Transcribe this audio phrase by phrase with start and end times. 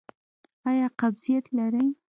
[0.69, 1.87] ایا قبضیت لرئ؟